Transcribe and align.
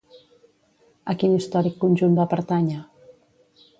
A 1.13 1.15
quin 1.23 1.35
històric 1.37 1.77
conjunt 1.85 2.17
va 2.21 2.29
pertànyer? 2.33 2.81